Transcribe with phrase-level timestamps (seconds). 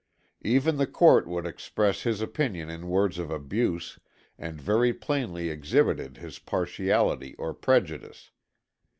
[0.41, 3.99] "Even the court would express his opinion in words of abuse
[4.35, 8.31] and very plainly exhibited his partiality or prejudice.